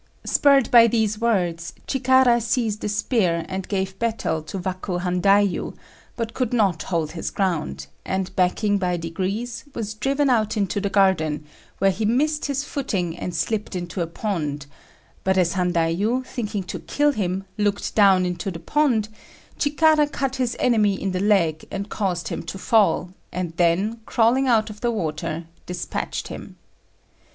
Spurred 0.25 0.71
by 0.71 0.87
these 0.87 1.19
words, 1.21 1.73
Chikara 1.85 2.41
seized 2.41 2.83
a 2.83 2.89
spear 2.89 3.45
and 3.47 3.67
gave 3.67 3.99
battle 3.99 4.41
to 4.41 4.57
Waku 4.57 4.99
Handaiyu, 4.99 5.75
but 6.15 6.33
could 6.33 6.53
not 6.53 6.81
hold 6.81 7.11
his 7.11 7.29
ground, 7.29 7.85
and 8.03 8.35
backing 8.35 8.79
by 8.79 8.97
degrees, 8.97 9.63
was 9.75 9.93
driven 9.93 10.27
out 10.27 10.57
into 10.57 10.81
the 10.81 10.89
garden, 10.89 11.45
where 11.77 11.91
he 11.91 12.03
missed 12.03 12.47
his 12.47 12.63
footing 12.63 13.15
and 13.15 13.35
slipped 13.35 13.75
into 13.75 14.01
a 14.01 14.07
pond, 14.07 14.65
but 15.23 15.37
as 15.37 15.53
Handaiyu, 15.53 16.23
thinking 16.25 16.63
to 16.63 16.79
kill 16.79 17.11
him, 17.11 17.43
looked 17.59 17.93
down 17.93 18.25
into 18.25 18.49
the 18.49 18.57
pond, 18.59 19.07
Chikara 19.59 20.07
cut 20.07 20.37
his 20.37 20.57
enemy 20.59 20.99
in 20.99 21.11
the 21.11 21.19
leg 21.19 21.65
and 21.69 21.89
caused 21.89 22.29
him 22.29 22.41
to 22.47 22.57
fall, 22.57 23.11
and 23.31 23.55
then, 23.57 23.99
crawling 24.07 24.47
out 24.47 24.71
of 24.71 24.81
the 24.81 24.89
water 24.89 25.45
dispatched 25.67 26.29
him. 26.29 26.55